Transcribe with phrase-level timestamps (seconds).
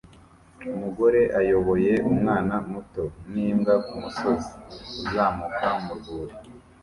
[0.73, 3.03] Umugore ayoboye umwana muto
[3.33, 4.49] nimbwa kumusozi
[5.01, 6.35] uzamuka mu rwuri